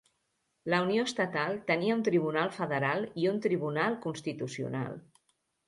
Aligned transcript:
La 0.73 0.77
Unió 0.85 1.03
Estatal 1.09 1.59
tenia 1.67 1.99
un 1.99 2.01
Tribunal 2.09 2.51
Federal 2.57 3.07
i 3.25 3.29
un 3.35 3.39
Tribunal 3.47 4.01
Constitucional. 4.09 5.01